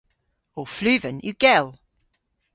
Ow 0.59 0.67
fluven 0.77 1.17
yw 1.27 1.35
gell. 1.43 1.67